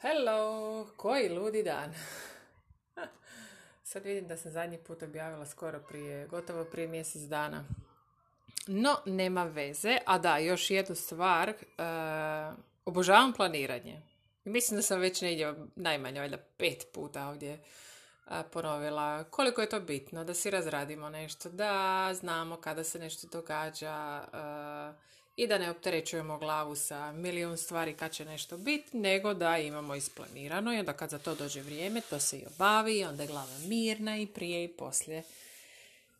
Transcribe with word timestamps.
Hello, 0.00 0.86
koji 0.96 1.28
ludi 1.28 1.62
dan. 1.62 1.94
Sad 3.82 4.04
vidim 4.04 4.28
da 4.28 4.36
sam 4.36 4.52
zadnji 4.52 4.78
put 4.78 5.02
objavila 5.02 5.46
skoro 5.46 5.80
prije, 5.80 6.26
gotovo 6.26 6.64
prije 6.64 6.88
mjesec 6.88 7.22
dana. 7.22 7.64
No, 8.66 8.96
nema 9.06 9.44
veze. 9.44 9.98
A 10.06 10.18
da, 10.18 10.38
još 10.38 10.70
jednu 10.70 10.94
stvar. 10.94 11.48
Uh, 11.48 12.58
obožavam 12.84 13.32
planiranje. 13.32 14.02
Mislim 14.44 14.78
da 14.78 14.82
sam 14.82 15.00
već 15.00 15.20
negdje 15.20 15.54
najmanje, 15.76 16.20
valjda 16.20 16.38
pet 16.56 16.86
puta 16.92 17.28
ovdje 17.28 17.58
ponovila 18.52 19.24
koliko 19.24 19.60
je 19.60 19.68
to 19.68 19.80
bitno 19.80 20.24
da 20.24 20.34
si 20.34 20.50
razradimo 20.50 21.10
nešto, 21.10 21.48
da 21.48 22.10
znamo 22.14 22.56
kada 22.56 22.84
se 22.84 22.98
nešto 22.98 23.28
događa 23.32 24.24
i 25.36 25.46
da 25.46 25.58
ne 25.58 25.70
opterećujemo 25.70 26.38
glavu 26.38 26.76
sa 26.76 27.12
milijun 27.12 27.56
stvari 27.56 27.94
kad 27.94 28.12
će 28.12 28.24
nešto 28.24 28.56
biti, 28.56 28.96
nego 28.96 29.34
da 29.34 29.58
imamo 29.58 29.94
isplanirano 29.94 30.74
i 30.74 30.78
onda 30.78 30.92
kad 30.92 31.10
za 31.10 31.18
to 31.18 31.34
dođe 31.34 31.62
vrijeme, 31.62 32.00
to 32.10 32.20
se 32.20 32.38
i 32.38 32.46
obavi, 32.46 33.04
onda 33.04 33.22
je 33.22 33.26
glava 33.26 33.58
mirna 33.68 34.16
i 34.16 34.26
prije 34.26 34.64
i 34.64 34.68
poslije. 34.68 35.22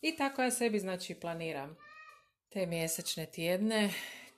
I 0.02 0.16
tako 0.16 0.42
ja 0.42 0.50
sebi 0.50 0.78
znači 0.78 1.14
planiram 1.14 1.76
te 2.48 2.66
mjesečne 2.66 3.26
tjedne, 3.26 3.90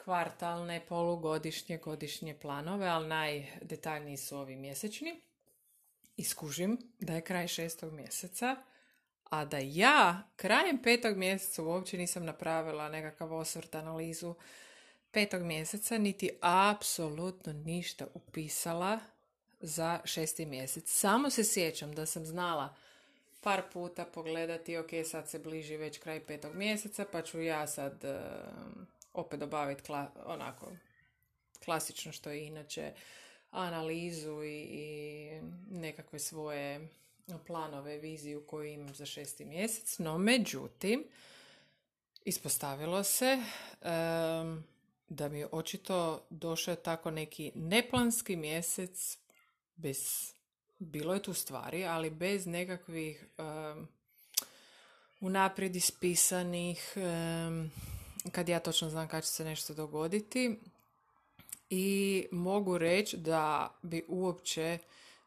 kvartalne, 0.05 0.81
polugodišnje, 0.89 1.79
godišnje 1.79 2.35
planove, 2.35 2.87
ali 2.87 3.09
najdetaljniji 3.09 4.17
su 4.17 4.39
ovi 4.39 4.57
mjesečni. 4.57 5.21
Iskužim 6.17 6.79
da 7.01 7.13
je 7.13 7.21
kraj 7.21 7.49
šestog 7.49 7.93
mjeseca, 7.93 8.57
a 9.25 9.45
da 9.45 9.59
ja 9.59 10.29
krajem 10.37 10.83
petog 10.83 11.17
mjeseca 11.17 11.63
uopće 11.63 11.99
nisam 11.99 12.25
napravila 12.25 12.89
nekakav 12.89 13.35
osvrt 13.35 13.75
analizu 13.75 14.35
petog 15.11 15.43
mjeseca, 15.43 15.99
niti 15.99 16.31
apsolutno 16.41 17.53
ništa 17.53 18.07
upisala 18.15 19.01
za 19.61 20.01
šesti 20.05 20.47
mjesec. 20.47 20.91
Samo 20.91 21.31
se 21.31 21.45
sjećam 21.45 21.95
da 21.95 22.07
sam 22.07 22.27
znala 22.27 22.75
par 23.41 23.63
puta 23.73 24.05
pogledati, 24.05 24.77
ok, 24.77 24.91
sad 25.11 25.29
se 25.29 25.39
bliži 25.39 25.77
već 25.77 25.99
kraj 25.99 26.27
petog 26.27 26.55
mjeseca, 26.55 27.05
pa 27.13 27.23
ću 27.23 27.43
ja 27.43 27.67
sad 27.67 28.05
uh, 28.05 28.83
opet 29.13 29.43
obaviti 29.43 29.93
onako 30.25 30.73
klasično 31.65 32.13
što 32.13 32.31
je 32.31 32.47
inače 32.47 32.93
analizu 33.51 34.43
i, 34.43 34.63
i 34.63 35.31
nekakve 35.71 36.19
svoje 36.19 36.89
planove, 37.47 37.99
viziju 37.99 38.47
koju 38.47 38.65
imam 38.65 38.95
za 38.95 39.07
šesti 39.07 39.45
mjesec. 39.45 39.99
No, 39.99 40.19
međutim, 40.19 41.05
ispostavilo 42.25 43.05
se 43.05 43.43
da 45.09 45.29
mi 45.29 45.39
je 45.39 45.49
očito 45.53 46.27
došao 46.31 46.77
tako 46.77 47.11
neki 47.11 47.53
neplanski 47.55 48.37
mjesec 48.37 49.19
bez, 49.77 50.33
bilo 50.79 51.15
je 51.15 51.23
tu 51.23 51.35
stvari, 51.35 51.85
ali 51.85 52.11
bez 52.11 52.47
nekakvih 52.47 53.27
um, 53.39 53.89
unaprijed 55.21 55.77
ispisanih, 55.77 56.95
kad 58.33 58.49
ja 58.49 58.61
točno 58.61 58.91
znam 58.91 59.09
kad 59.09 59.25
će 59.25 59.31
se 59.31 59.45
nešto 59.45 59.75
dogoditi. 59.75 60.59
I 61.71 62.27
mogu 62.31 62.79
reći 62.79 63.17
da 63.17 63.75
bi 63.83 64.05
uopće 64.09 64.79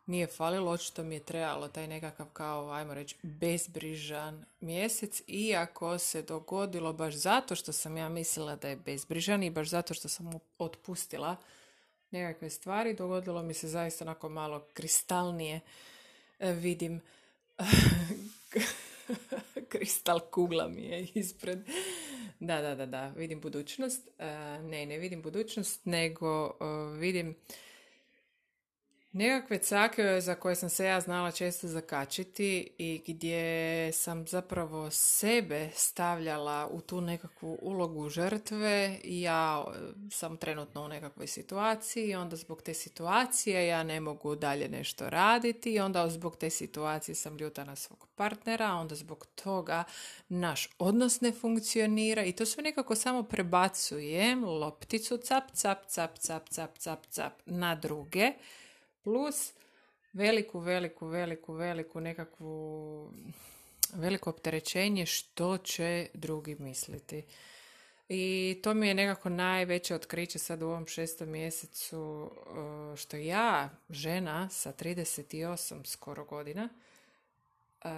nije 0.05 0.27
falilo, 0.27 0.71
očito 0.71 1.03
mi 1.03 1.16
je 1.16 1.23
trebalo 1.23 1.67
taj 1.67 1.88
nekakav 1.88 2.27
kao, 2.33 2.71
ajmo 2.71 2.94
reći, 2.94 3.16
bezbrižan 3.21 4.45
mjesec, 4.59 5.21
iako 5.27 5.97
se 5.97 6.21
dogodilo 6.21 6.93
baš 6.93 7.13
zato 7.13 7.55
što 7.55 7.71
sam 7.71 7.97
ja 7.97 8.09
mislila 8.09 8.55
da 8.55 8.67
je 8.67 8.75
bezbrižan 8.75 9.43
i 9.43 9.49
baš 9.49 9.69
zato 9.69 9.93
što 9.93 10.09
sam 10.09 10.31
otpustila 10.58 11.35
nekakve 12.11 12.49
stvari, 12.49 12.93
dogodilo 12.93 13.43
mi 13.43 13.53
se 13.53 13.67
zaista 13.67 14.05
onako 14.05 14.30
malo 14.30 14.67
kristalnije 14.73 15.59
e, 16.39 16.52
vidim 16.52 17.02
kristal 19.71 20.19
kugla 20.19 20.67
mi 20.67 20.81
je 20.81 21.08
ispred. 21.13 21.59
Da, 22.39 22.61
da, 22.61 22.76
da, 22.76 22.86
da, 22.86 23.08
vidim 23.08 23.42
budućnost. 23.42 24.08
E, 24.20 24.26
ne, 24.61 24.86
ne 24.86 24.97
vidim 24.97 25.21
budućnost, 25.21 25.86
nego 25.86 26.47
e, 26.47 26.52
vidim 26.97 27.36
Nekakve 29.14 29.58
cake 29.58 30.22
za 30.22 30.36
koje 30.36 30.55
sam 30.55 30.70
se 30.70 30.86
ja 30.86 31.02
znala 31.02 31.32
često 31.32 31.67
zakačiti 31.67 32.73
i 32.77 33.04
gdje 33.08 33.92
sam 33.92 34.27
zapravo 34.27 34.92
sebe 34.92 35.70
stavljala 35.73 36.67
u 36.72 36.82
tu 36.82 37.02
nekakvu 37.02 37.58
ulogu 37.61 38.10
žrtve 38.10 39.00
i 39.04 39.21
ja 39.21 39.66
e, 39.67 39.80
sam 40.11 40.38
trenutno 40.38 40.83
u 40.83 40.88
nekakvoj 40.88 41.27
situaciji 41.27 42.08
i 42.08 42.16
onda 42.16 42.36
zbog 42.36 42.61
te 42.61 42.73
situacije 42.73 43.67
ja 43.67 43.83
ne 43.83 44.00
mogu 44.00 44.36
dalje 44.36 44.70
nešto 44.70 45.10
raditi 45.10 45.73
i 45.73 45.80
onda 45.80 46.10
zbog 46.10 46.38
te 46.38 46.50
situacije 46.50 47.16
sam 47.16 47.38
ljuta 47.38 47.64
na 47.64 47.76
svog 47.76 48.08
partnera, 48.16 48.73
onda 48.73 48.95
zbog 48.95 49.27
toga 49.44 49.83
naš 50.30 50.70
odnos 50.80 51.21
ne 51.21 51.32
funkcionira 51.32 52.23
i 52.23 52.32
to 52.32 52.45
sve 52.45 52.64
nekako 52.64 52.95
samo 52.95 53.23
prebacujem 53.23 54.44
lopticu 54.44 55.17
cap, 55.17 55.44
cap, 55.54 55.77
cap, 55.88 56.17
cap, 56.17 56.50
cap, 56.50 56.77
cap, 56.77 57.05
cap 57.10 57.33
na 57.45 57.76
druge 57.76 58.33
plus 59.04 59.54
veliku, 60.14 60.60
veliku, 60.60 61.08
veliku, 61.08 61.54
veliku 61.54 62.02
nekakvu 62.02 63.12
veliko 63.94 64.30
opterećenje 64.30 65.06
što 65.06 65.58
će 65.58 66.08
drugi 66.14 66.56
misliti. 66.60 67.23
I 68.10 68.60
to 68.64 68.73
mi 68.73 68.88
je 68.88 68.94
nekako 68.94 69.30
najveće 69.30 69.95
otkriće 69.95 70.39
sad 70.39 70.62
u 70.62 70.67
ovom 70.67 70.88
šestom 70.88 71.30
mjesecu 71.30 72.32
e, 72.94 72.98
što 72.98 73.17
ja, 73.17 73.70
žena 73.89 74.50
sa 74.50 74.73
38 74.73 75.86
skoro 75.86 76.26
godina, 76.26 76.70
e, 77.83 77.89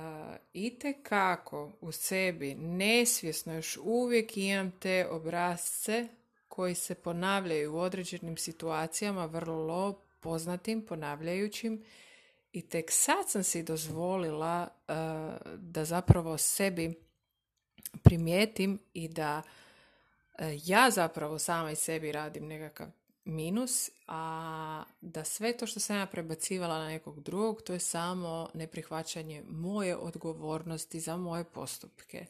i 0.53 0.79
kako 1.03 1.71
u 1.81 1.91
sebi 1.91 2.55
nesvjesno 2.55 3.53
još 3.53 3.77
uvijek 3.83 4.37
imam 4.37 4.71
te 4.79 5.07
obrazce 5.07 6.07
koji 6.47 6.75
se 6.75 6.95
ponavljaju 6.95 7.73
u 7.73 7.79
određenim 7.79 8.37
situacijama 8.37 9.25
vrlo 9.25 9.57
poznatim, 10.23 10.85
ponavljajućim 10.85 11.83
i 12.51 12.61
tek 12.61 12.91
sad 12.91 13.29
sam 13.29 13.43
si 13.43 13.63
dozvolila 13.63 14.67
uh, 14.67 14.95
da 15.57 15.85
zapravo 15.85 16.37
sebi 16.37 16.93
primijetim 18.03 18.79
i 18.93 19.07
da 19.07 19.41
uh, 20.39 20.45
ja 20.65 20.91
zapravo 20.91 21.39
sama 21.39 21.71
i 21.71 21.75
sebi 21.75 22.11
radim 22.11 22.47
nekakav 22.47 22.87
minus, 23.25 23.89
a 24.07 24.83
da 25.01 25.23
sve 25.23 25.57
to 25.57 25.67
što 25.67 25.79
sam 25.79 25.97
ja 25.97 26.05
prebacivala 26.05 26.79
na 26.79 26.87
nekog 26.87 27.21
drugog, 27.21 27.61
to 27.61 27.73
je 27.73 27.79
samo 27.79 28.49
neprihvaćanje 28.53 29.43
moje 29.49 29.95
odgovornosti 29.95 30.99
za 30.99 31.17
moje 31.17 31.43
postupke. 31.43 32.25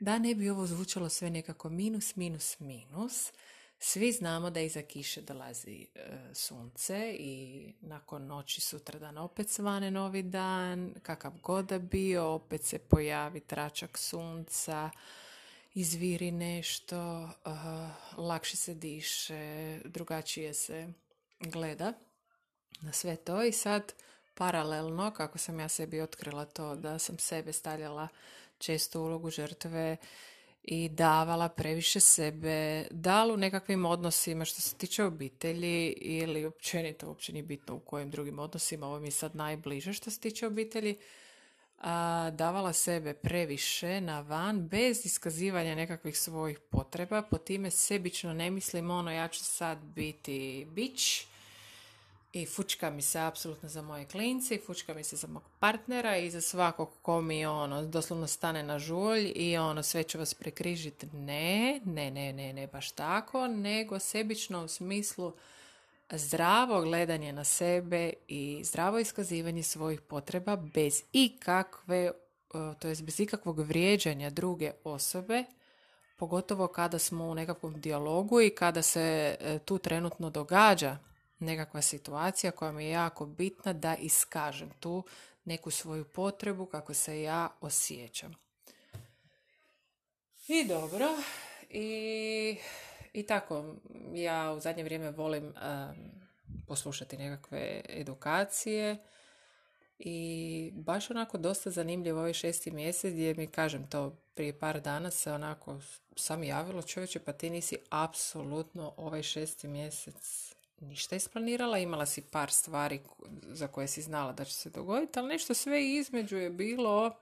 Da 0.00 0.18
ne 0.18 0.34
bi 0.34 0.50
ovo 0.50 0.66
zvučalo 0.66 1.08
sve 1.08 1.30
nekako 1.30 1.68
minus, 1.68 2.16
minus, 2.16 2.60
minus, 2.60 3.32
svi 3.78 4.12
znamo 4.12 4.50
da 4.50 4.60
iza 4.60 4.82
kiše 4.82 5.20
dolazi 5.20 5.86
e, 5.94 6.00
sunce 6.34 7.16
i 7.18 7.72
nakon 7.80 8.26
noći 8.26 8.60
sutradan 8.60 9.18
opet 9.18 9.48
svane 9.50 9.90
novi 9.90 10.22
dan, 10.22 10.94
kakav 11.02 11.32
god 11.42 11.66
da 11.66 11.78
bio, 11.78 12.24
opet 12.24 12.64
se 12.64 12.78
pojavi 12.78 13.40
tračak 13.40 13.98
sunca, 13.98 14.90
izviri 15.76 16.30
nešto, 16.30 17.22
uh, 17.22 17.52
lakše 18.16 18.56
se 18.56 18.74
diše, 18.74 19.80
drugačije 19.84 20.54
se 20.54 20.88
gleda 21.40 21.92
na 22.80 22.92
sve 22.92 23.16
to. 23.16 23.42
I 23.42 23.52
sad 23.52 23.92
paralelno, 24.34 25.10
kako 25.10 25.38
sam 25.38 25.60
ja 25.60 25.68
sebi 25.68 26.00
otkrila 26.00 26.44
to 26.44 26.74
da 26.74 26.98
sam 26.98 27.18
sebe 27.18 27.52
stavljala 27.52 28.08
često 28.58 29.02
ulogu 29.02 29.30
žrtve 29.30 29.96
i 30.66 30.88
davala 30.88 31.48
previše 31.48 32.00
sebe, 32.00 32.86
da 32.90 33.24
li 33.24 33.32
u 33.32 33.36
nekakvim 33.36 33.86
odnosima 33.86 34.44
što 34.44 34.60
se 34.60 34.76
tiče 34.76 35.04
obitelji 35.04 35.88
ili 35.90 36.44
općenito, 36.44 37.08
uopće 37.08 37.32
nije 37.32 37.42
bitno 37.42 37.74
u 37.74 37.80
kojim 37.80 38.10
drugim 38.10 38.38
odnosima, 38.38 38.86
ovo 38.86 39.00
mi 39.00 39.06
je 39.06 39.10
sad 39.10 39.36
najbliže 39.36 39.92
što 39.92 40.10
se 40.10 40.20
tiče 40.20 40.46
obitelji, 40.46 40.96
a, 41.78 42.30
davala 42.34 42.72
sebe 42.72 43.14
previše 43.14 44.00
na 44.00 44.20
van 44.20 44.68
bez 44.68 45.06
iskazivanja 45.06 45.74
nekakvih 45.74 46.18
svojih 46.18 46.58
potreba, 46.58 47.22
po 47.22 47.38
time 47.38 47.70
sebično 47.70 48.32
ne 48.32 48.50
mislim 48.50 48.90
ono 48.90 49.12
ja 49.12 49.28
ću 49.28 49.44
sad 49.44 49.78
biti 49.78 50.66
bić, 50.70 51.26
i 52.42 52.46
fučka 52.46 52.90
mi 52.90 53.02
se 53.02 53.20
apsolutno 53.20 53.68
za 53.68 53.82
moje 53.82 54.04
klince 54.04 54.54
i 54.54 54.60
fučka 54.66 54.94
mi 54.94 55.04
se 55.04 55.16
za 55.16 55.26
mog 55.26 55.42
partnera 55.58 56.16
i 56.16 56.30
za 56.30 56.40
svakog 56.40 56.90
ko 57.02 57.20
mi 57.20 57.46
ono 57.46 57.82
doslovno 57.82 58.26
stane 58.26 58.62
na 58.62 58.78
žulj 58.78 59.32
i 59.34 59.56
ono 59.56 59.82
sve 59.82 60.02
će 60.02 60.18
vas 60.18 60.34
prekrižiti. 60.34 61.06
Ne, 61.12 61.80
ne, 61.84 62.10
ne, 62.10 62.32
ne, 62.32 62.52
ne 62.52 62.66
baš 62.66 62.90
tako, 62.90 63.46
nego 63.46 63.98
sebično 63.98 64.64
u 64.64 64.68
smislu 64.68 65.32
zdravo 66.10 66.80
gledanje 66.80 67.32
na 67.32 67.44
sebe 67.44 68.12
i 68.28 68.60
zdravo 68.64 68.98
iskazivanje 68.98 69.62
svojih 69.62 70.00
potreba 70.00 70.56
bez 70.56 71.02
ikakve, 71.12 72.12
to 72.78 72.88
jest 72.88 73.02
bez 73.02 73.20
ikakvog 73.20 73.60
vrijeđanja 73.60 74.30
druge 74.30 74.72
osobe, 74.84 75.44
pogotovo 76.16 76.66
kada 76.66 76.98
smo 76.98 77.24
u 77.24 77.34
nekakvom 77.34 77.80
dijalogu 77.80 78.40
i 78.40 78.50
kada 78.50 78.82
se 78.82 79.36
e, 79.40 79.58
tu 79.58 79.78
trenutno 79.78 80.30
događa 80.30 80.98
nekakva 81.38 81.82
situacija 81.82 82.52
koja 82.52 82.72
mi 82.72 82.84
je 82.84 82.90
jako 82.90 83.26
bitna 83.26 83.72
da 83.72 83.96
iskažem 83.96 84.70
tu 84.80 85.04
neku 85.44 85.70
svoju 85.70 86.04
potrebu 86.04 86.66
kako 86.66 86.94
se 86.94 87.22
ja 87.22 87.48
osjećam. 87.60 88.34
I 90.48 90.64
dobro, 90.64 91.08
i, 91.70 92.58
i 93.12 93.22
tako, 93.22 93.74
ja 94.14 94.52
u 94.52 94.60
zadnje 94.60 94.84
vrijeme 94.84 95.10
volim 95.10 95.54
poslušati 96.66 97.16
nekakve 97.16 97.80
edukacije 97.88 98.96
i 99.98 100.70
baš 100.74 101.10
onako 101.10 101.38
dosta 101.38 101.70
zanimljivo 101.70 102.18
ovaj 102.20 102.32
šesti 102.32 102.70
mjesec 102.70 103.12
gdje 103.12 103.34
mi 103.34 103.46
kažem 103.46 103.86
to 103.86 104.16
prije 104.34 104.58
par 104.58 104.80
dana 104.80 105.10
se 105.10 105.32
onako 105.32 105.80
sam 106.16 106.42
javilo 106.42 106.82
čovječe 106.82 107.18
pa 107.18 107.32
ti 107.32 107.50
nisi 107.50 107.76
apsolutno 107.90 108.94
ovaj 108.96 109.22
šesti 109.22 109.68
mjesec 109.68 110.55
ništa 110.80 111.16
isplanirala, 111.16 111.78
imala 111.78 112.06
si 112.06 112.22
par 112.22 112.50
stvari 112.50 113.00
za 113.42 113.68
koje 113.68 113.88
si 113.88 114.02
znala 114.02 114.32
da 114.32 114.44
će 114.44 114.54
se 114.54 114.70
dogoditi, 114.70 115.18
ali 115.18 115.28
nešto 115.28 115.54
sve 115.54 115.86
između 115.86 116.36
je 116.36 116.50
bilo 116.50 117.16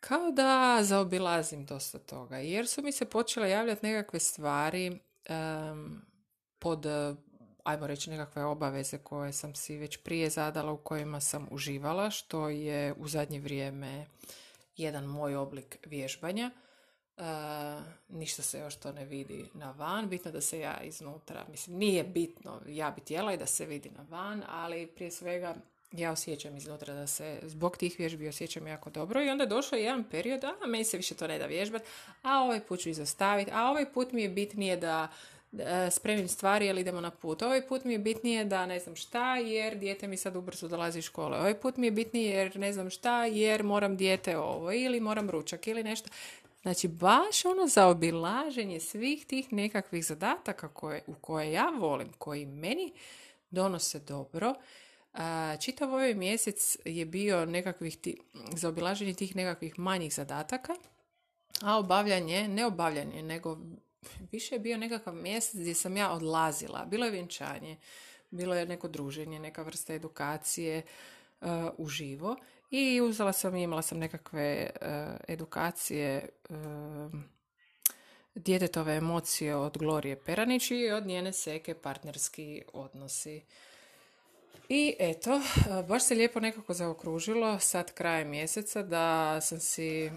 kao 0.00 0.30
da 0.30 0.78
zaobilazim 0.82 1.66
dosta 1.66 1.98
toga, 1.98 2.38
jer 2.38 2.68
su 2.68 2.82
mi 2.82 2.92
se 2.92 3.04
počele 3.04 3.50
javljati 3.50 3.86
nekakve 3.86 4.20
stvari 4.20 4.98
pod, 6.58 6.86
ajmo 7.64 7.86
reći, 7.86 8.10
nekakve 8.10 8.44
obaveze 8.44 8.98
koje 8.98 9.32
sam 9.32 9.54
si 9.54 9.76
već 9.76 9.96
prije 9.96 10.30
zadala, 10.30 10.72
u 10.72 10.76
kojima 10.76 11.20
sam 11.20 11.48
uživala, 11.50 12.10
što 12.10 12.48
je 12.48 12.92
u 12.92 13.08
zadnje 13.08 13.40
vrijeme 13.40 14.06
jedan 14.76 15.04
moj 15.04 15.36
oblik 15.36 15.78
vježbanja. 15.86 16.50
Uh, 17.16 17.24
ništa 18.08 18.42
se 18.42 18.58
još 18.58 18.76
to 18.76 18.92
ne 18.92 19.04
vidi 19.04 19.44
na 19.54 19.70
van, 19.70 20.08
bitno 20.08 20.30
da 20.30 20.40
se 20.40 20.58
ja 20.58 20.80
iznutra, 20.82 21.44
mislim 21.50 21.76
nije 21.76 22.04
bitno, 22.04 22.60
ja 22.66 22.90
bi 22.90 23.00
htjela 23.00 23.32
i 23.32 23.36
da 23.36 23.46
se 23.46 23.66
vidi 23.66 23.90
na 23.90 24.06
van, 24.08 24.42
ali 24.48 24.86
prije 24.86 25.10
svega 25.10 25.54
ja 25.92 26.12
osjećam 26.12 26.56
iznutra 26.56 26.94
da 26.94 27.06
se 27.06 27.40
zbog 27.42 27.76
tih 27.76 27.94
vježbi 27.98 28.28
osjećam 28.28 28.66
jako 28.66 28.90
dobro 28.90 29.22
i 29.22 29.30
onda 29.30 29.44
je 29.44 29.48
došao 29.48 29.76
jedan 29.76 30.04
period, 30.04 30.44
a 30.44 30.66
meni 30.66 30.84
se 30.84 30.96
više 30.96 31.14
to 31.14 31.26
ne 31.26 31.38
da 31.38 31.46
vježbati, 31.46 31.84
a 32.22 32.38
ovaj 32.38 32.60
put 32.60 32.80
ću 32.80 32.88
izostaviti, 32.88 33.50
a 33.54 33.70
ovaj 33.70 33.92
put 33.92 34.12
mi 34.12 34.22
je 34.22 34.28
bitnije 34.28 34.76
da 34.76 35.08
spremim 35.90 36.28
stvari 36.28 36.66
ili 36.66 36.80
idemo 36.80 37.00
na 37.00 37.10
put. 37.10 37.42
Ovaj 37.42 37.66
put 37.66 37.84
mi 37.84 37.92
je 37.92 37.98
bitnije 37.98 38.44
da 38.44 38.66
ne 38.66 38.78
znam 38.78 38.96
šta 38.96 39.36
jer 39.36 39.78
dijete 39.78 40.06
mi 40.06 40.16
sad 40.16 40.36
ubrzo 40.36 40.68
dolazi 40.68 40.98
iz 40.98 41.04
škole. 41.04 41.38
Ovaj 41.38 41.60
put 41.60 41.76
mi 41.76 41.86
je 41.86 41.90
bitnije 41.90 42.36
jer 42.36 42.56
ne 42.56 42.72
znam 42.72 42.90
šta 42.90 43.24
jer 43.24 43.62
moram 43.62 43.96
dijete 43.96 44.38
ovo 44.38 44.72
ili 44.72 45.00
moram 45.00 45.30
ručak 45.30 45.66
ili 45.66 45.82
nešto. 45.82 46.08
Znači, 46.62 46.88
baš 46.88 47.44
ono 47.44 47.66
zaobilaženje 47.66 48.80
svih 48.80 49.26
tih 49.26 49.52
nekakvih 49.52 50.04
zadataka 50.04 50.68
koje, 50.68 51.02
u 51.06 51.14
koje 51.14 51.52
ja 51.52 51.72
volim, 51.78 52.12
koji 52.18 52.46
meni 52.46 52.92
donose 53.50 53.98
dobro. 53.98 54.54
Čitav 55.60 55.94
ovaj 55.94 56.14
mjesec 56.14 56.76
je 56.84 57.06
bio 57.06 57.46
nekakvih 57.46 57.96
ti, 57.96 58.20
zaobilaženje 58.52 59.14
tih 59.14 59.36
nekakvih 59.36 59.78
manjih 59.78 60.14
zadataka, 60.14 60.74
a 61.62 61.78
obavljanje, 61.78 62.48
ne 62.48 62.66
obavljanje, 62.66 63.22
nego 63.22 63.58
više 64.32 64.54
je 64.54 64.58
bio 64.58 64.76
nekakav 64.78 65.14
mjesec 65.14 65.60
gdje 65.60 65.74
sam 65.74 65.96
ja 65.96 66.12
odlazila. 66.12 66.84
Bilo 66.84 67.04
je 67.04 67.10
vjenčanje, 67.10 67.76
bilo 68.30 68.54
je 68.54 68.66
neko 68.66 68.88
druženje, 68.88 69.38
neka 69.38 69.62
vrsta 69.62 69.94
edukacije 69.94 70.82
uh, 71.40 71.48
uživo 71.78 72.36
i 72.72 73.00
uzela 73.00 73.32
sam 73.32 73.56
i 73.56 73.62
imala 73.62 73.82
sam 73.82 73.98
nekakve 73.98 74.70
uh, 74.80 74.88
edukacije 75.28 76.28
uh, 76.48 76.56
djetetove 78.34 78.96
emocije 78.96 79.56
od 79.56 79.78
Glorije 79.78 80.16
Peranić 80.16 80.70
i 80.70 80.90
od 80.90 81.06
njene 81.06 81.32
seke 81.32 81.74
partnerski 81.74 82.62
odnosi. 82.72 83.42
I 84.68 84.94
eto, 84.98 85.40
baš 85.88 86.04
se 86.04 86.14
lijepo 86.14 86.40
nekako 86.40 86.74
zaokružilo 86.74 87.58
sad 87.58 87.94
krajem 87.94 88.30
mjeseca 88.30 88.82
da 88.82 89.40
sam 89.40 89.60
si 89.60 90.10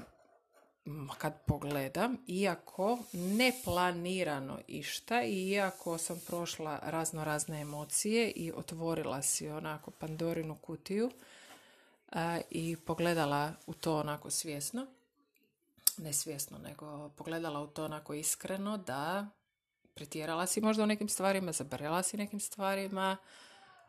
kad 1.17 1.45
pogledam, 1.45 2.17
iako 2.27 2.99
neplanirano 3.13 4.59
išta 4.67 5.23
iako 5.23 5.97
sam 5.97 6.21
prošla 6.27 6.79
razno 6.83 7.23
razne 7.23 7.61
emocije 7.61 8.31
i 8.31 8.51
otvorila 8.55 9.21
si 9.21 9.49
onako 9.49 9.91
Pandorinu 9.91 10.55
kutiju 10.55 11.11
i 12.49 12.77
pogledala 12.85 13.53
u 13.65 13.73
to 13.73 13.97
onako 13.97 14.29
svjesno, 14.29 14.87
ne 15.97 16.13
svjesno, 16.13 16.57
nego 16.57 17.09
pogledala 17.09 17.61
u 17.61 17.67
to 17.67 17.85
onako 17.85 18.13
iskreno 18.13 18.77
da 18.77 19.27
pretjerala 19.93 20.45
si 20.45 20.61
možda 20.61 20.83
u 20.83 20.87
nekim 20.87 21.09
stvarima, 21.09 21.51
zabrala 21.51 22.03
si 22.03 22.17
nekim 22.17 22.39
stvarima, 22.39 23.17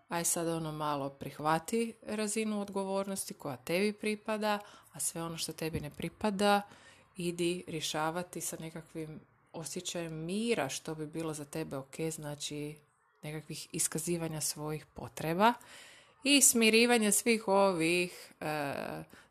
aj 0.08 0.25
sad 0.25 0.49
ono 0.49 0.73
malo 0.73 1.11
prihvati 1.11 1.94
razinu 2.02 2.61
odgovornosti 2.61 3.34
koja 3.34 3.56
tebi 3.56 3.93
pripada, 3.93 4.58
a 4.93 5.00
sve 5.00 5.22
ono 5.22 5.38
što 5.38 5.52
tebi 5.52 5.81
ne 5.81 5.90
pripada, 5.90 6.62
idi 7.17 7.64
rješavati 7.67 8.40
sa 8.40 8.56
nekakvim 8.61 9.20
osjećajem 9.52 10.12
mira 10.12 10.69
što 10.69 10.94
bi 10.94 11.06
bilo 11.06 11.34
za 11.34 11.44
tebe 11.44 11.76
ok, 11.76 11.94
znači 12.11 12.76
nekakvih 13.22 13.69
iskazivanja 13.72 14.40
svojih 14.40 14.87
potreba 14.87 15.55
i 16.26 16.40
smirivanja 16.40 17.12
svih 17.12 17.49
ovih 17.49 18.32
e, 18.40 18.75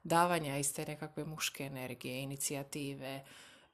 davanja 0.04 0.58
iz 0.58 0.74
te 0.74 0.86
nekakve 0.86 1.26
muške 1.26 1.64
energije, 1.64 2.22
inicijative, 2.22 3.24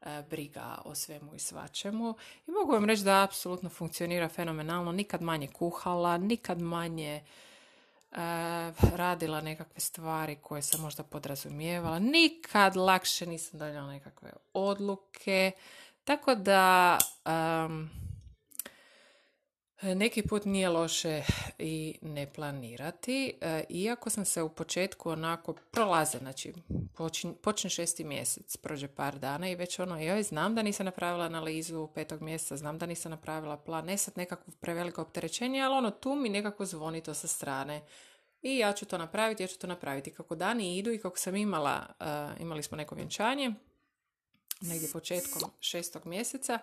e, 0.01 0.23
briga 0.29 0.77
o 0.85 0.95
svemu 0.95 1.35
i 1.35 1.39
svačemu. 1.39 2.15
I 2.47 2.51
mogu 2.51 2.71
vam 2.71 2.85
reći 2.85 3.03
da 3.03 3.23
apsolutno 3.23 3.69
funkcionira 3.69 4.29
fenomenalno, 4.29 4.91
nikad 4.91 5.21
manje 5.21 5.47
kuhala, 5.47 6.17
nikad 6.17 6.61
manje 6.61 7.21
radila 8.95 9.41
nekakve 9.41 9.79
stvari 9.79 10.35
koje 10.41 10.61
sam 10.61 10.81
možda 10.81 11.03
podrazumijevala. 11.03 11.99
Nikad 11.99 12.75
lakše 12.75 13.25
nisam 13.25 13.59
donijela 13.59 13.87
nekakve 13.87 14.31
odluke. 14.53 15.51
Tako 16.03 16.35
da 16.35 16.97
neki 19.81 20.21
put 20.21 20.45
nije 20.45 20.69
loše 20.69 21.23
i 21.59 21.95
ne 22.01 22.33
planirati. 22.33 23.33
E, 23.41 23.63
iako 23.69 24.09
sam 24.09 24.25
se 24.25 24.41
u 24.41 24.49
početku 24.49 25.09
onako 25.09 25.53
prolaze, 25.53 26.17
znači 26.17 26.53
počne 27.41 27.69
šesti 27.69 28.03
mjesec, 28.03 28.57
prođe 28.57 28.87
par 28.87 29.19
dana 29.19 29.49
i 29.49 29.55
već 29.55 29.79
ono, 29.79 30.01
joj, 30.01 30.23
znam 30.23 30.55
da 30.55 30.61
nisam 30.61 30.85
napravila 30.85 31.25
analizu 31.25 31.87
petog 31.95 32.21
mjeseca, 32.21 32.57
znam 32.57 32.77
da 32.77 32.85
nisam 32.85 33.11
napravila 33.11 33.57
plan, 33.57 33.85
ne 33.85 33.97
sad 33.97 34.17
nekakvo 34.17 34.53
preveliko 34.59 35.01
opterećenje, 35.01 35.61
ali 35.61 35.75
ono, 35.75 35.91
tu 35.91 36.15
mi 36.15 36.29
nekako 36.29 36.65
zvoni 36.65 37.01
to 37.01 37.13
sa 37.13 37.27
strane 37.27 37.81
i 38.41 38.57
ja 38.57 38.73
ću 38.73 38.85
to 38.85 38.97
napraviti, 38.97 39.43
ja 39.43 39.47
ću 39.47 39.59
to 39.59 39.67
napraviti. 39.67 40.13
Kako 40.13 40.35
dani 40.35 40.77
idu 40.77 40.91
i 40.91 40.97
kako 40.97 41.17
sam 41.17 41.35
imala, 41.35 41.85
uh, 41.99 42.41
imali 42.41 42.63
smo 42.63 42.77
neko 42.77 42.95
vjenčanje, 42.95 43.53
negdje 44.61 44.91
početkom 44.91 45.51
šestog 45.59 46.05
mjeseca 46.05 46.59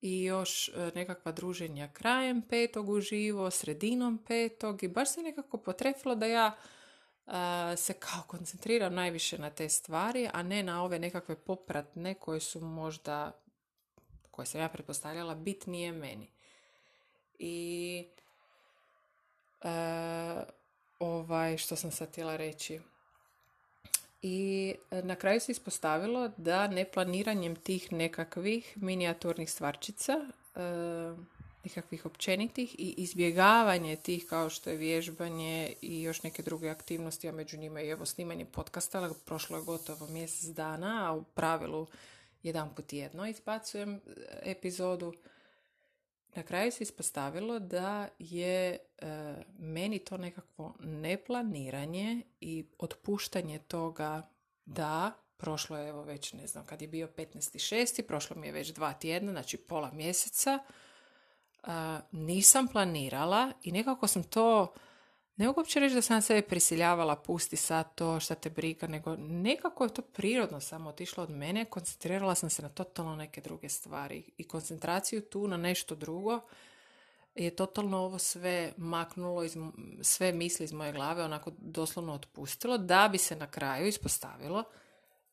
i 0.00 0.24
još 0.24 0.68
uh, 0.68 0.94
nekakva 0.94 1.32
druženja 1.32 1.88
krajem 1.92 2.42
petog 2.42 2.88
uživo, 2.88 3.50
sredinom 3.50 4.24
petog 4.28 4.82
i 4.82 4.88
baš 4.88 5.14
se 5.14 5.22
nekako 5.22 5.58
potrefilo 5.58 6.14
da 6.14 6.26
ja 6.26 6.56
uh, 7.26 7.32
se 7.76 7.92
kao 7.92 8.22
koncentriram 8.26 8.94
najviše 8.94 9.38
na 9.38 9.50
te 9.50 9.68
stvari, 9.68 10.28
a 10.32 10.42
ne 10.42 10.62
na 10.62 10.84
ove 10.84 10.98
nekakve 10.98 11.36
popratne 11.36 12.14
koje 12.14 12.40
su 12.40 12.60
možda, 12.60 13.40
koje 14.30 14.46
sam 14.46 14.60
ja 14.60 14.68
pretpostavljala, 14.68 15.34
bitnije 15.34 15.92
meni. 15.92 16.30
I 17.38 18.06
ovaj, 20.98 21.56
što 21.56 21.76
sam 21.76 21.90
sad 21.90 22.08
htjela 22.08 22.36
reći. 22.36 22.80
I 24.22 24.74
e, 24.90 25.02
na 25.02 25.16
kraju 25.16 25.40
se 25.40 25.52
ispostavilo 25.52 26.30
da 26.36 26.68
neplaniranjem 26.68 27.56
tih 27.56 27.92
nekakvih 27.92 28.72
minijaturnih 28.76 29.50
stvarčica, 29.50 30.12
e, 30.12 30.60
nekakvih 31.64 32.06
općenitih 32.06 32.74
i 32.78 32.94
izbjegavanje 32.96 33.96
tih 33.96 34.26
kao 34.26 34.50
što 34.50 34.70
je 34.70 34.76
vježbanje 34.76 35.72
i 35.82 36.02
još 36.02 36.22
neke 36.22 36.42
druge 36.42 36.68
aktivnosti, 36.68 37.28
a 37.28 37.32
među 37.32 37.58
njima 37.58 37.80
i 37.80 37.88
evo 37.88 38.06
snimanje 38.06 38.44
podcasta, 38.44 39.10
prošlo 39.24 39.56
je 39.56 39.64
gotovo 39.64 40.06
mjesec 40.06 40.50
dana, 40.50 41.10
a 41.10 41.14
u 41.14 41.22
pravilu 41.22 41.86
jedan 42.42 42.74
put 42.74 42.92
jedno 42.92 43.26
izbacujem 43.26 43.94
e, 43.94 44.00
epizodu 44.42 45.14
na 46.34 46.42
kraju 46.42 46.72
se 46.72 46.82
ispostavilo 46.82 47.58
da 47.58 48.08
je 48.18 48.78
e, 48.98 49.34
meni 49.58 49.98
to 49.98 50.16
nekakvo 50.16 50.74
neplaniranje 50.80 52.22
i 52.40 52.64
otpuštanje 52.78 53.58
toga 53.58 54.28
da 54.64 55.12
prošlo 55.36 55.78
je 55.78 55.88
evo 55.88 56.02
već 56.02 56.32
ne 56.32 56.46
znam 56.46 56.66
kad 56.66 56.82
je 56.82 56.88
bio 56.88 57.08
15.6. 57.16 58.02
prošlo 58.02 58.36
mi 58.36 58.46
je 58.46 58.52
već 58.52 58.72
dva 58.72 58.92
tjedna, 58.92 59.32
znači 59.32 59.56
pola 59.56 59.90
mjeseca 59.92 60.58
e, 60.58 61.70
nisam 62.12 62.68
planirala 62.68 63.52
i 63.62 63.72
nekako 63.72 64.06
sam 64.06 64.22
to 64.22 64.74
ne 65.38 65.46
mogu 65.46 65.60
uopće 65.60 65.80
reći 65.80 65.94
da 65.94 66.02
sam 66.02 66.22
sebe 66.22 66.42
prisiljavala, 66.42 67.16
pusti 67.16 67.56
sad 67.56 67.94
to, 67.94 68.20
šta 68.20 68.34
te 68.34 68.50
briga, 68.50 68.86
nego 68.86 69.16
nekako 69.16 69.84
je 69.84 69.94
to 69.94 70.02
prirodno 70.02 70.60
samo 70.60 70.90
otišlo 70.90 71.22
od 71.22 71.30
mene, 71.30 71.64
koncentrirala 71.64 72.34
sam 72.34 72.50
se 72.50 72.62
na 72.62 72.68
totalno 72.68 73.16
neke 73.16 73.40
druge 73.40 73.68
stvari 73.68 74.22
i 74.36 74.44
koncentraciju 74.44 75.20
tu 75.20 75.48
na 75.48 75.56
nešto 75.56 75.94
drugo 75.94 76.40
je 77.34 77.56
totalno 77.56 77.98
ovo 77.98 78.18
sve 78.18 78.72
maknulo, 78.76 79.44
iz, 79.44 79.56
sve 80.02 80.32
misli 80.32 80.64
iz 80.64 80.72
moje 80.72 80.92
glave, 80.92 81.24
onako 81.24 81.52
doslovno 81.58 82.12
otpustilo, 82.12 82.78
da 82.78 83.08
bi 83.12 83.18
se 83.18 83.36
na 83.36 83.46
kraju 83.46 83.86
ispostavilo 83.86 84.64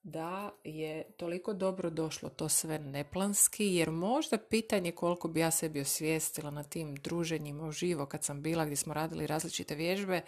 da 0.06 0.52
je 0.64 1.04
toliko 1.18 1.54
dobro 1.54 1.90
došlo 1.90 2.30
to 2.30 2.50
sve 2.50 2.80
neplanski, 2.80 3.66
jer 3.66 3.92
možda 3.92 4.38
pitanje 4.38 4.92
koliko 4.92 5.28
bi 5.28 5.40
ja 5.40 5.52
sebi 5.52 5.82
osvijestila 5.82 6.52
na 6.52 6.64
tim 6.64 6.96
druženjima 6.96 7.68
uživo 7.68 8.06
kad 8.06 8.24
sam 8.24 8.42
bila 8.42 8.66
gdje 8.66 8.76
smo 8.76 8.94
radili 8.94 9.28
različite 9.28 9.76
vježbe, 9.76 10.22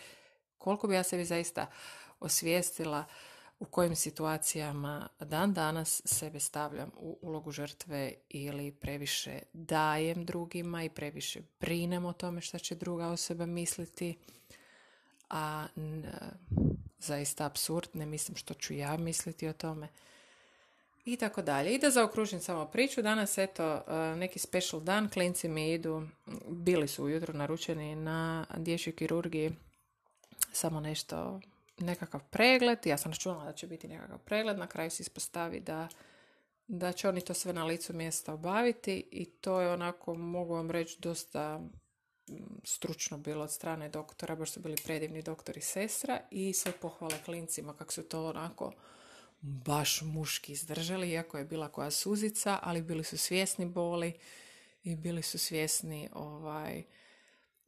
koliko 0.57 0.87
bi 0.87 0.95
ja 0.95 1.03
sebi 1.03 1.25
zaista 1.25 1.67
osvijestila 2.19 3.05
u 3.59 3.65
kojim 3.65 3.95
situacijama 3.95 5.07
dan 5.19 5.53
danas 5.53 6.01
sebe 6.05 6.39
stavljam 6.39 6.91
u 6.97 7.17
ulogu 7.21 7.51
žrtve 7.51 8.13
ili 8.29 8.71
previše 8.71 9.39
dajem 9.53 10.25
drugima 10.25 10.83
i 10.83 10.89
previše 10.89 11.41
brinem 11.59 12.05
o 12.05 12.13
tome 12.13 12.41
što 12.41 12.59
će 12.59 12.75
druga 12.75 13.07
osoba 13.07 13.45
misliti. 13.45 14.17
A 15.29 15.67
zaista 16.99 17.45
absurd, 17.45 17.89
ne 17.93 18.05
mislim 18.05 18.35
što 18.35 18.53
ću 18.53 18.73
ja 18.73 18.97
misliti 18.97 19.47
o 19.47 19.53
tome. 19.53 19.87
I 21.05 21.17
tako 21.17 21.41
dalje. 21.41 21.73
I 21.73 21.79
da 21.79 21.89
zaokružim 21.89 22.39
samo 22.39 22.65
priču, 22.65 23.01
danas 23.01 23.37
eto 23.37 23.83
neki 24.15 24.39
special 24.39 24.81
dan, 24.81 25.09
klinci 25.09 25.47
mi 25.47 25.73
idu, 25.73 26.07
bili 26.47 26.87
su 26.87 27.03
ujutro 27.03 27.33
naručeni 27.33 27.95
na 27.95 28.45
dječjoj 28.57 28.95
kirurgiji, 28.95 29.51
samo 30.51 30.79
nešto 30.79 31.39
nekakav 31.79 32.21
pregled, 32.29 32.85
ja 32.85 32.97
sam 32.97 33.11
računala 33.11 33.45
da 33.45 33.53
će 33.53 33.67
biti 33.67 33.87
nekakav 33.87 34.19
pregled, 34.19 34.57
na 34.57 34.67
kraju 34.67 34.91
se 34.91 35.03
ispostavi 35.03 35.59
da, 35.59 35.87
da 36.67 36.91
će 36.91 37.09
oni 37.09 37.21
to 37.21 37.33
sve 37.33 37.53
na 37.53 37.65
licu 37.65 37.93
mjesta 37.93 38.33
obaviti 38.33 39.07
i 39.11 39.25
to 39.25 39.61
je 39.61 39.71
onako, 39.71 40.15
mogu 40.15 40.53
vam 40.53 40.71
reći, 40.71 41.01
dosta 41.01 41.61
stručno 42.63 43.17
bilo 43.17 43.43
od 43.43 43.51
strane 43.51 43.89
doktora, 43.89 44.35
baš 44.35 44.51
su 44.51 44.59
bili 44.59 44.75
predivni 44.83 45.21
doktori 45.21 45.59
i 45.59 45.63
sestra 45.63 46.19
i 46.31 46.53
sve 46.53 46.71
pohvale 46.71 47.23
klincima 47.25 47.73
kako 47.73 47.93
su 47.93 48.03
to 48.03 48.25
onako 48.25 48.71
baš 49.41 50.01
muški 50.01 50.51
izdržali, 50.51 51.11
iako 51.11 51.37
je 51.37 51.45
bila 51.45 51.69
koja 51.69 51.91
suzica, 51.91 52.59
ali 52.61 52.81
bili 52.81 53.03
su 53.03 53.17
svjesni 53.17 53.65
boli 53.65 54.13
i 54.83 54.95
bili 54.95 55.21
su 55.21 55.37
svjesni 55.37 56.09
ovaj, 56.13 56.83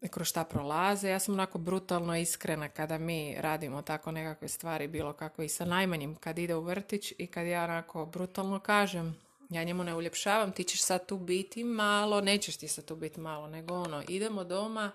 kroz 0.09 0.27
šta 0.27 0.43
prolaze. 0.43 1.09
Ja 1.09 1.19
sam 1.19 1.33
onako 1.33 1.57
brutalno 1.57 2.17
iskrena 2.17 2.69
kada 2.69 2.97
mi 2.97 3.35
radimo 3.39 3.81
tako 3.81 4.11
nekakve 4.11 4.47
stvari, 4.47 4.87
bilo 4.87 5.13
kako 5.13 5.43
i 5.43 5.49
sa 5.49 5.65
najmanjim 5.65 6.15
kad 6.15 6.39
ide 6.39 6.55
u 6.55 6.61
vrtić 6.61 7.13
i 7.17 7.27
kad 7.27 7.47
ja 7.47 7.63
onako 7.63 8.05
brutalno 8.05 8.59
kažem 8.59 9.28
ja 9.49 9.63
njemu 9.63 9.83
ne 9.83 9.95
uljepšavam, 9.95 10.51
ti 10.51 10.63
ćeš 10.63 10.81
sad 10.81 11.05
tu 11.05 11.17
biti 11.17 11.63
malo, 11.63 12.21
nećeš 12.21 12.57
ti 12.57 12.67
sad 12.67 12.85
tu 12.85 12.95
biti 12.95 13.19
malo, 13.19 13.47
nego 13.47 13.73
ono, 13.73 14.03
idemo 14.07 14.43
doma, 14.43 14.91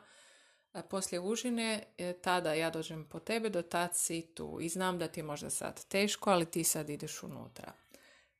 poslije 0.90 1.20
užine, 1.20 1.84
e, 1.98 2.12
tada 2.12 2.54
ja 2.54 2.70
dođem 2.70 3.04
po 3.04 3.18
tebe, 3.18 3.48
do 3.48 3.62
tad 3.62 3.90
si 3.94 4.22
tu 4.34 4.58
i 4.60 4.68
znam 4.68 4.98
da 4.98 5.08
ti 5.08 5.20
je 5.20 5.24
možda 5.24 5.50
sad 5.50 5.84
teško, 5.84 6.30
ali 6.30 6.46
ti 6.46 6.64
sad 6.64 6.90
ideš 6.90 7.22
unutra. 7.22 7.72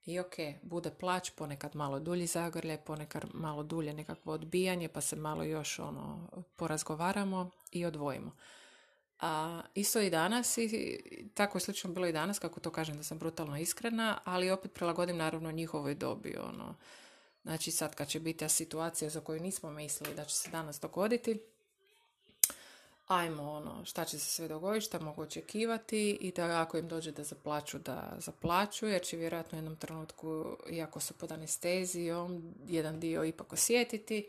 I 0.07 0.19
ok, 0.19 0.35
bude 0.63 0.91
plać, 0.91 1.31
ponekad 1.31 1.77
malo 1.77 2.01
dulji 2.01 2.27
zagrlje, 2.27 2.79
ponekad 2.87 3.25
malo 3.33 3.63
dulje 3.63 3.93
nekakvo 3.93 4.33
odbijanje, 4.33 4.89
pa 4.89 5.01
se 5.01 5.17
malo 5.17 5.43
još 5.43 5.79
ono 5.79 6.29
porazgovaramo 6.57 7.51
i 7.71 7.85
odvojimo. 7.85 8.37
A 9.27 9.63
isto 9.75 10.01
i 10.01 10.11
danas, 10.11 10.59
i 10.59 10.99
tako 11.35 11.59
je 11.59 11.63
slično 11.63 11.93
bilo 11.93 12.07
i 12.07 12.13
danas, 12.13 12.39
kako 12.39 12.61
to 12.61 12.71
kažem 12.71 12.97
da 12.97 13.03
sam 13.03 13.19
brutalno 13.19 13.59
iskrena, 13.59 14.19
ali 14.25 14.51
opet 14.51 14.73
prilagodim 14.73 15.17
naravno 15.17 15.53
njihovoj 15.53 15.95
dobi. 15.95 16.37
Ono. 16.37 16.75
Znači 17.43 17.71
sad 17.71 17.95
kad 17.95 18.09
će 18.09 18.21
biti 18.21 18.49
situacija 18.49 19.11
za 19.11 19.21
koju 19.21 19.41
nismo 19.41 19.71
mislili 19.71 20.15
da 20.15 20.25
će 20.25 20.35
se 20.35 20.51
danas 20.51 20.81
dogoditi, 20.81 21.41
ajmo 23.07 23.43
ono, 23.53 23.85
šta 23.85 24.05
će 24.05 24.19
se 24.19 24.27
sve 24.27 24.49
dogoditi, 24.49 24.87
šta 24.87 24.99
mogu 24.99 25.23
očekivati 25.23 26.11
i 26.21 26.33
da 26.33 26.61
ako 26.61 26.79
im 26.79 26.89
dođe 26.89 27.13
da 27.13 27.25
zaplaću, 27.25 27.79
da 27.79 28.17
zaplaću, 28.19 28.87
jer 28.87 29.03
će 29.03 29.17
vjerojatno 29.17 29.57
u 29.57 29.59
jednom 29.59 29.77
trenutku, 29.77 30.57
iako 30.71 31.01
su 31.01 31.15
pod 31.15 31.33
anestezijom, 31.33 32.55
jedan 32.69 33.01
dio 33.01 33.25
ipak 33.25 33.53
osjetiti 33.53 34.29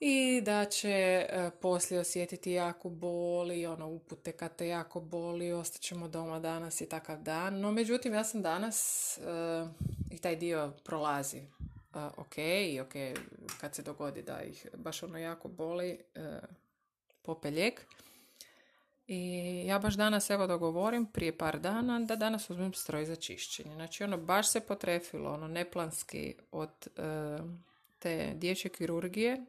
i 0.00 0.40
da 0.40 0.64
će 0.64 0.88
e, 0.88 1.50
poslije 1.60 2.00
osjetiti 2.00 2.52
jako 2.52 2.88
boli, 2.88 3.66
ono 3.66 3.88
upute 3.88 4.32
kad 4.32 4.56
te 4.56 4.68
jako 4.68 5.00
boli, 5.00 5.52
ostaćemo 5.52 6.08
doma 6.08 6.38
danas 6.38 6.80
i 6.80 6.88
takav 6.88 7.22
dan. 7.22 7.60
No, 7.60 7.72
međutim, 7.72 8.14
ja 8.14 8.24
sam 8.24 8.42
danas 8.42 9.18
e, 9.18 9.20
i 10.10 10.18
taj 10.18 10.36
dio 10.36 10.72
prolazi. 10.84 11.42
Uh, 11.94 12.02
ok, 12.16 12.38
i 12.38 12.80
ok, 12.80 12.92
kad 13.60 13.74
se 13.74 13.82
dogodi 13.82 14.22
da 14.22 14.42
ih 14.42 14.66
baš 14.74 15.02
ono 15.02 15.18
jako 15.18 15.48
boli, 15.48 15.98
popeljek. 17.22 17.86
I 19.06 19.62
ja 19.66 19.78
baš 19.78 19.94
danas 19.94 20.30
evo 20.30 20.46
dogovorim 20.46 21.06
prije 21.06 21.38
par 21.38 21.58
dana 21.60 22.00
da 22.00 22.16
danas 22.16 22.50
uzmem 22.50 22.74
stroj 22.74 23.04
za 23.04 23.16
čišćenje. 23.16 23.74
Znači 23.74 24.04
ono 24.04 24.16
baš 24.16 24.50
se 24.50 24.60
potrefilo, 24.60 25.30
ono 25.30 25.48
neplanski 25.48 26.34
od 26.52 26.88
te 27.98 28.32
dječje 28.34 28.70
kirurgije, 28.70 29.44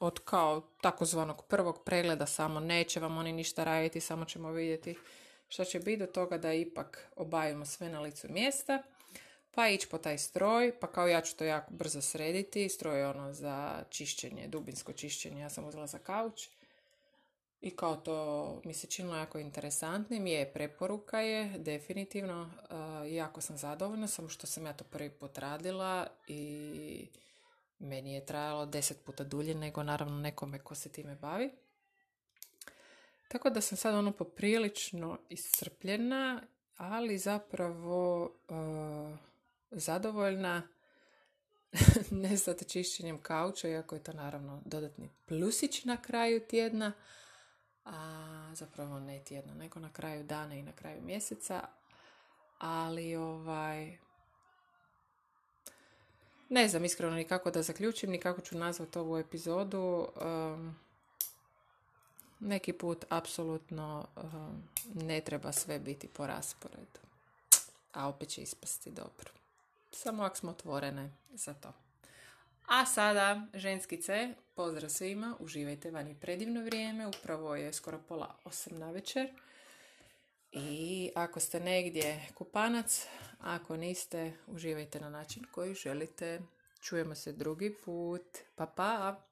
od 0.00 0.18
kao 0.24 0.60
takozvanog 0.80 1.44
prvog 1.48 1.84
pregleda 1.84 2.26
samo 2.26 2.60
neće 2.60 3.00
vam 3.00 3.18
oni 3.18 3.32
ništa 3.32 3.64
raditi, 3.64 4.00
samo 4.00 4.24
ćemo 4.24 4.52
vidjeti 4.52 4.98
što 5.48 5.64
će 5.64 5.78
biti 5.78 5.96
do 5.96 6.06
toga 6.06 6.38
da 6.38 6.52
ipak 6.52 7.08
obavimo 7.16 7.66
sve 7.66 7.88
na 7.88 8.00
licu 8.00 8.32
mjesta. 8.32 8.82
Pa 9.54 9.68
ići 9.68 9.88
po 9.88 9.98
taj 9.98 10.18
stroj, 10.18 10.80
pa 10.80 10.86
kao 10.86 11.06
ja 11.06 11.20
ću 11.20 11.36
to 11.36 11.44
jako 11.44 11.74
brzo 11.74 12.00
srediti. 12.00 12.68
Stroj 12.68 12.98
je 12.98 13.08
ono 13.08 13.32
za 13.32 13.84
čišćenje, 13.90 14.48
dubinsko 14.48 14.92
čišćenje. 14.92 15.40
Ja 15.40 15.50
sam 15.50 15.64
uzela 15.64 15.86
za 15.86 15.98
kauč 15.98 16.48
i 17.60 17.70
kao 17.70 17.96
to 17.96 18.60
mi 18.64 18.74
se 18.74 18.86
činilo 18.86 19.16
jako 19.16 19.38
interesantnim, 19.38 20.26
je 20.26 20.52
preporuka 20.52 21.20
je, 21.20 21.58
definitivno, 21.58 22.50
jako 23.08 23.40
sam 23.40 23.56
zadovoljna, 23.56 24.06
samo 24.06 24.28
što 24.28 24.46
sam 24.46 24.66
ja 24.66 24.72
to 24.72 24.84
prvi 24.84 25.10
put 25.10 25.38
radila 25.38 26.06
i 26.26 27.08
meni 27.80 28.14
je 28.14 28.26
trajalo 28.26 28.66
deset 28.66 29.04
puta 29.04 29.24
dulje 29.24 29.54
nego 29.54 29.82
naravno 29.82 30.16
nekome 30.16 30.58
ko 30.58 30.74
se 30.74 30.88
time 30.88 31.14
bavi. 31.14 31.50
Tako 33.28 33.50
da 33.50 33.60
sam 33.60 33.78
sad 33.78 33.94
ono 33.94 34.12
poprilično 34.12 35.18
iscrpljena, 35.28 36.42
ali 36.76 37.18
zapravo 37.18 38.24
uh, 38.24 39.18
zadovoljna 39.70 40.62
ne 42.22 42.36
za 42.36 42.54
čišćenjem 42.68 43.22
kauča, 43.22 43.68
iako 43.68 43.94
je 43.94 44.02
to 44.02 44.12
naravno 44.12 44.62
dodatni 44.64 45.10
plusić 45.26 45.84
na 45.84 45.96
kraju 45.96 46.40
tjedna, 46.40 46.92
a 47.84 48.50
zapravo 48.54 49.00
ne 49.00 49.24
tjedno, 49.24 49.54
nego 49.54 49.80
na 49.80 49.92
kraju 49.92 50.24
dana 50.24 50.54
i 50.54 50.62
na 50.62 50.72
kraju 50.72 51.02
mjeseca, 51.02 51.68
ali 52.58 53.16
ovaj, 53.16 53.98
ne 56.50 56.68
znam 56.68 56.84
iskreno 56.84 57.14
ni 57.14 57.24
kako 57.24 57.50
da 57.50 57.62
zaključim, 57.62 58.10
ni 58.10 58.20
kako 58.20 58.40
ću 58.40 58.58
nazvati 58.58 58.98
ovu 58.98 59.18
epizodu. 59.18 60.08
Um, 60.24 60.76
neki 62.40 62.72
put 62.72 63.04
apsolutno 63.08 64.06
ne 64.94 65.20
treba 65.20 65.52
sve 65.52 65.78
biti 65.78 66.08
po 66.08 66.26
rasporedu. 66.26 67.00
A 67.92 68.08
opet 68.08 68.28
će 68.28 68.42
ispasti 68.42 68.90
dobro. 68.90 69.30
Samo 69.92 70.22
ako 70.22 70.36
smo 70.36 70.50
otvorene 70.50 71.10
za 71.34 71.54
to. 71.54 71.72
A 72.66 72.86
sada, 72.86 73.46
ženskice, 73.54 74.34
pozdrav 74.54 74.90
svima, 74.90 75.36
uživajte 75.40 75.90
vani 75.90 76.14
predivno 76.20 76.62
vrijeme, 76.62 77.06
upravo 77.06 77.56
je 77.56 77.72
skoro 77.72 77.98
pola 78.08 78.34
osam 78.44 78.78
na 78.78 78.90
večer. 78.90 79.32
I 80.52 81.10
ako 81.14 81.40
ste 81.40 81.60
negdje 81.60 82.28
kupanac, 82.34 83.06
ako 83.40 83.76
niste, 83.76 84.32
uživajte 84.46 85.00
na 85.00 85.10
način 85.10 85.42
koji 85.52 85.74
želite. 85.74 86.40
Čujemo 86.80 87.14
se 87.14 87.32
drugi 87.32 87.76
put. 87.84 88.38
Pa 88.56 88.66
pa! 88.66 89.29